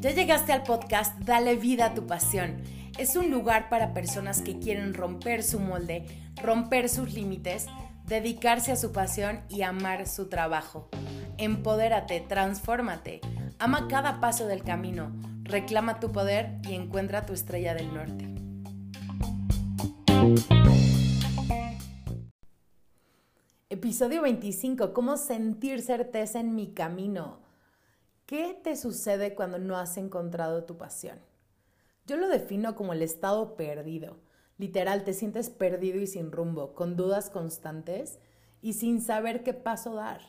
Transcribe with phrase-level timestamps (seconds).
[0.00, 2.56] Ya llegaste al podcast Dale vida a tu pasión.
[2.98, 6.06] Es un lugar para personas que quieren romper su molde,
[6.42, 7.66] romper sus límites,
[8.06, 10.88] dedicarse a su pasión y amar su trabajo.
[11.36, 13.20] Empodérate, transfórmate,
[13.58, 15.12] ama cada paso del camino,
[15.42, 18.28] reclama tu poder y encuentra tu estrella del norte.
[23.88, 24.92] Episodio 25.
[24.92, 27.38] ¿Cómo sentir certeza en mi camino?
[28.26, 31.18] ¿Qué te sucede cuando no has encontrado tu pasión?
[32.06, 34.18] Yo lo defino como el estado perdido.
[34.58, 38.18] Literal, te sientes perdido y sin rumbo, con dudas constantes
[38.60, 40.20] y sin saber qué paso dar.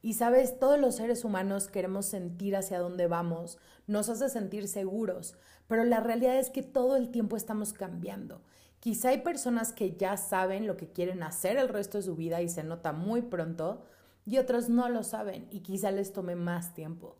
[0.00, 3.58] Y sabes, todos los seres humanos queremos sentir hacia dónde vamos,
[3.88, 5.34] nos hace sentir seguros,
[5.66, 8.42] pero la realidad es que todo el tiempo estamos cambiando.
[8.82, 12.42] Quizá hay personas que ya saben lo que quieren hacer el resto de su vida
[12.42, 13.84] y se nota muy pronto,
[14.26, 17.16] y otros no lo saben y quizá les tome más tiempo.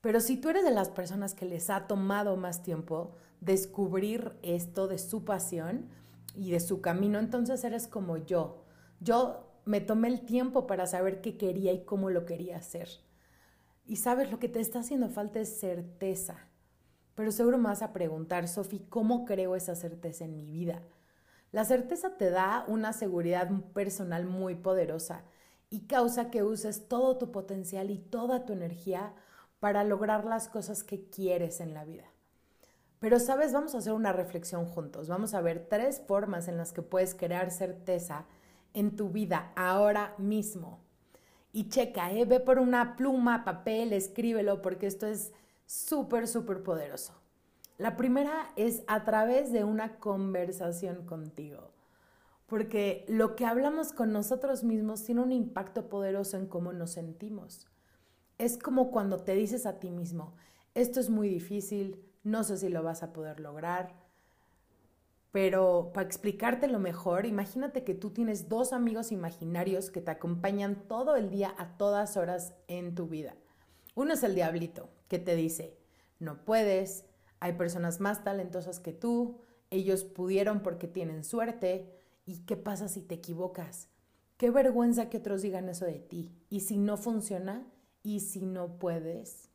[0.00, 4.88] Pero si tú eres de las personas que les ha tomado más tiempo descubrir esto
[4.88, 5.90] de su pasión
[6.34, 8.64] y de su camino, entonces eres como yo.
[8.98, 12.88] Yo me tomé el tiempo para saber qué quería y cómo lo quería hacer.
[13.84, 16.47] Y sabes, lo que te está haciendo falta es certeza.
[17.18, 20.84] Pero seguro vas a preguntar, Sofi, ¿cómo creo esa certeza en mi vida?
[21.50, 25.24] La certeza te da una seguridad personal muy poderosa
[25.68, 29.14] y causa que uses todo tu potencial y toda tu energía
[29.58, 32.04] para lograr las cosas que quieres en la vida.
[33.00, 33.52] Pero, ¿sabes?
[33.52, 35.08] Vamos a hacer una reflexión juntos.
[35.08, 38.26] Vamos a ver tres formas en las que puedes crear certeza
[38.74, 40.78] en tu vida ahora mismo.
[41.50, 42.26] Y checa, ¿eh?
[42.26, 45.32] ve por una pluma, papel, escríbelo, porque esto es
[45.68, 47.12] súper, súper poderoso.
[47.76, 51.70] La primera es a través de una conversación contigo,
[52.46, 57.66] porque lo que hablamos con nosotros mismos tiene un impacto poderoso en cómo nos sentimos.
[58.38, 60.34] Es como cuando te dices a ti mismo,
[60.74, 63.94] esto es muy difícil, no sé si lo vas a poder lograr,
[65.32, 71.14] pero para explicártelo mejor, imagínate que tú tienes dos amigos imaginarios que te acompañan todo
[71.14, 73.36] el día a todas horas en tu vida.
[73.94, 75.78] Uno es el diablito, que te dice,
[76.18, 77.04] no puedes,
[77.40, 81.92] hay personas más talentosas que tú, ellos pudieron porque tienen suerte,
[82.24, 83.88] ¿y qué pasa si te equivocas?
[84.36, 86.32] Qué vergüenza que otros digan eso de ti.
[86.48, 87.66] ¿Y si no funciona?
[88.02, 89.50] ¿Y si no puedes?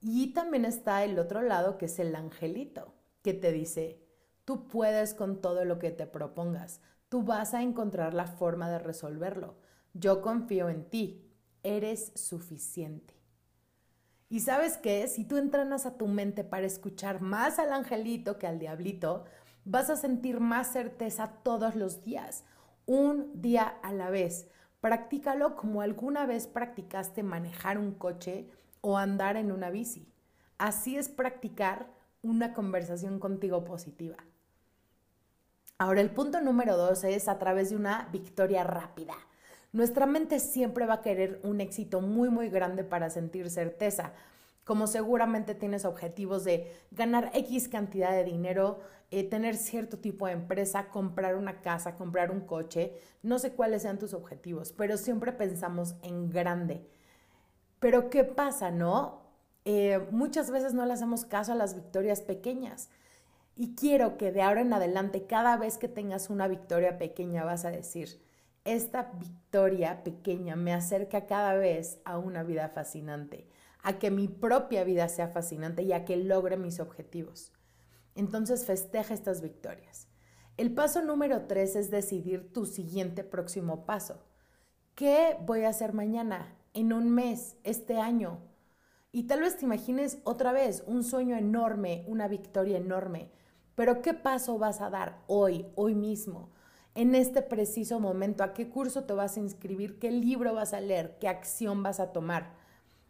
[0.00, 4.04] Y también está el otro lado, que es el angelito, que te dice,
[4.44, 6.80] Tú puedes con todo lo que te propongas.
[7.08, 9.56] Tú vas a encontrar la forma de resolverlo.
[9.94, 11.30] Yo confío en ti.
[11.62, 13.14] Eres suficiente.
[14.28, 18.46] Y sabes qué, si tú entrenas a tu mente para escuchar más al angelito que
[18.46, 19.24] al diablito,
[19.64, 22.44] vas a sentir más certeza todos los días,
[22.86, 24.48] un día a la vez.
[24.80, 30.12] Practícalo como alguna vez practicaste manejar un coche o andar en una bici.
[30.58, 31.88] Así es practicar
[32.22, 34.16] una conversación contigo positiva.
[35.78, 39.14] Ahora, el punto número dos es a través de una victoria rápida.
[39.74, 44.12] Nuestra mente siempre va a querer un éxito muy, muy grande para sentir certeza.
[44.62, 48.78] Como seguramente tienes objetivos de ganar X cantidad de dinero,
[49.10, 52.92] eh, tener cierto tipo de empresa, comprar una casa, comprar un coche,
[53.24, 56.86] no sé cuáles sean tus objetivos, pero siempre pensamos en grande.
[57.80, 59.22] Pero ¿qué pasa, no?
[59.64, 62.90] Eh, muchas veces no le hacemos caso a las victorias pequeñas.
[63.56, 67.64] Y quiero que de ahora en adelante, cada vez que tengas una victoria pequeña, vas
[67.64, 68.20] a decir,
[68.64, 73.48] esta victoria pequeña me acerca cada vez a una vida fascinante,
[73.82, 77.52] a que mi propia vida sea fascinante y a que logre mis objetivos.
[78.14, 80.08] Entonces festeja estas victorias.
[80.56, 84.24] El paso número tres es decidir tu siguiente próximo paso.
[84.94, 88.38] ¿Qué voy a hacer mañana, en un mes, este año?
[89.10, 93.30] Y tal vez te imagines otra vez un sueño enorme, una victoria enorme,
[93.74, 96.50] pero ¿qué paso vas a dar hoy, hoy mismo?
[96.94, 99.98] En este preciso momento, ¿a qué curso te vas a inscribir?
[99.98, 101.16] ¿Qué libro vas a leer?
[101.18, 102.52] ¿Qué acción vas a tomar?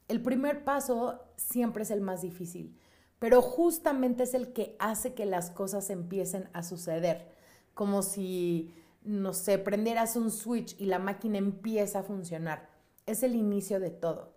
[0.09, 2.79] El primer paso siempre es el más difícil,
[3.19, 7.29] pero justamente es el que hace que las cosas empiecen a suceder,
[7.75, 12.71] como si, no sé, prendieras un switch y la máquina empieza a funcionar.
[13.05, 14.33] Es el inicio de todo.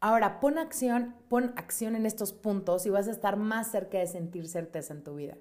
[0.00, 4.06] Ahora, pon acción, pon acción en estos puntos y vas a estar más cerca de
[4.06, 5.36] sentir certeza en tu vida.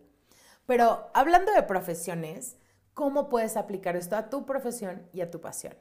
[0.66, 2.58] Pero hablando de profesiones,
[2.98, 5.76] ¿cómo puedes aplicar esto a tu profesión y a tu pasión?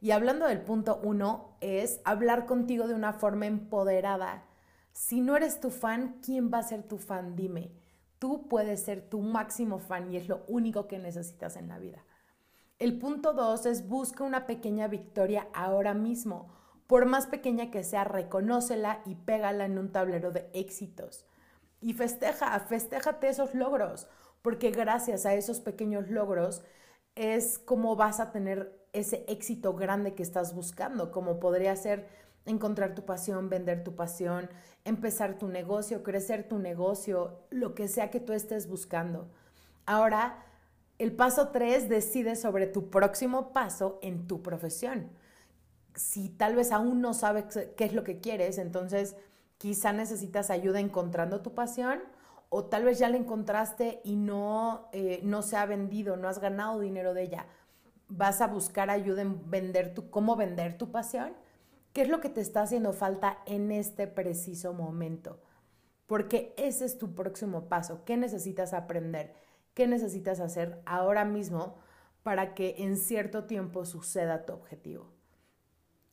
[0.00, 4.46] Y hablando del punto uno, es hablar contigo de una forma empoderada.
[4.90, 7.36] Si no eres tu fan, ¿quién va a ser tu fan?
[7.36, 7.70] Dime.
[8.18, 12.02] Tú puedes ser tu máximo fan y es lo único que necesitas en la vida.
[12.78, 16.48] El punto dos es busca una pequeña victoria ahora mismo.
[16.86, 21.26] Por más pequeña que sea, reconócela y pégala en un tablero de éxitos.
[21.82, 24.08] Y festeja, festéjate esos logros,
[24.44, 26.62] porque gracias a esos pequeños logros
[27.14, 32.06] es como vas a tener ese éxito grande que estás buscando, como podría ser
[32.44, 34.50] encontrar tu pasión, vender tu pasión,
[34.84, 39.30] empezar tu negocio, crecer tu negocio, lo que sea que tú estés buscando.
[39.86, 40.44] Ahora,
[40.98, 45.08] el paso 3 decide sobre tu próximo paso en tu profesión.
[45.94, 47.46] Si tal vez aún no sabes
[47.78, 49.16] qué es lo que quieres, entonces
[49.56, 52.02] quizá necesitas ayuda encontrando tu pasión
[52.54, 56.38] o tal vez ya la encontraste y no, eh, no se ha vendido, no has
[56.38, 57.46] ganado dinero de ella.
[58.08, 61.32] Vas a buscar ayuda en vender tu, cómo vender tu pasión.
[61.92, 65.40] ¿Qué es lo que te está haciendo falta en este preciso momento?
[66.06, 68.04] Porque ese es tu próximo paso.
[68.04, 69.34] ¿Qué necesitas aprender?
[69.74, 71.76] qué necesitas hacer ahora mismo
[72.22, 75.12] para que en cierto tiempo suceda tu objetivo.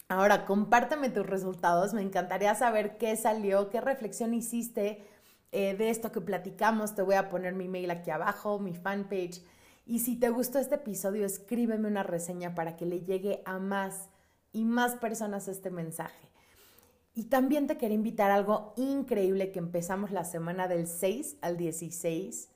[0.09, 1.93] Ahora, compárteme tus resultados.
[1.93, 5.07] Me encantaría saber qué salió, qué reflexión hiciste
[5.51, 6.95] eh, de esto que platicamos.
[6.95, 9.41] Te voy a poner mi mail aquí abajo, mi fanpage.
[9.85, 14.09] Y si te gustó este episodio, escríbeme una reseña para que le llegue a más
[14.53, 16.29] y más personas este mensaje.
[17.13, 21.57] Y también te quería invitar a algo increíble que empezamos la semana del 6 al
[21.57, 22.51] 16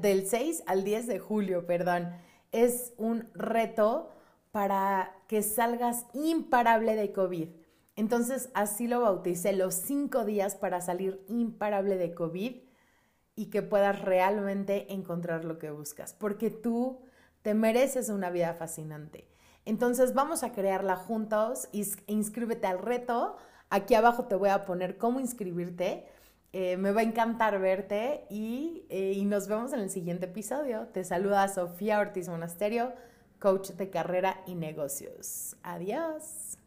[0.00, 2.10] del 6 al 10 de julio, perdón.
[2.52, 4.10] Es un reto
[4.52, 7.48] para que salgas imparable de COVID.
[7.96, 12.56] Entonces así lo bauticé, los cinco días para salir imparable de COVID
[13.36, 17.02] y que puedas realmente encontrar lo que buscas, porque tú
[17.42, 19.28] te mereces una vida fascinante.
[19.64, 21.68] Entonces vamos a crearla juntos,
[22.06, 23.36] inscríbete al reto.
[23.70, 26.06] Aquí abajo te voy a poner cómo inscribirte.
[26.52, 30.88] Eh, me va a encantar verte y, eh, y nos vemos en el siguiente episodio.
[30.92, 32.92] Te saluda Sofía Ortiz Monasterio,
[33.40, 35.56] coach de carrera y negocios.
[35.62, 36.58] Adiós.